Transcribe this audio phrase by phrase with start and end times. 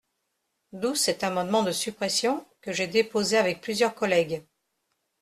[0.73, 4.43] D’où cet amendement de suppression, que j’ai déposé avec plusieurs collègues.